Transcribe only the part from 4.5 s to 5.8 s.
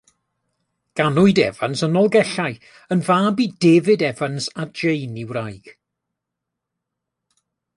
a Jane ei wraig.